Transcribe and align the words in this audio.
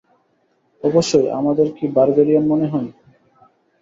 অবশ্যই, 0.83 1.27
আমাদের 1.31 1.67
কি 1.77 1.85
বারবেরিয়ান 1.87 2.45
মনে 2.47 2.67
হয়? 2.67 2.89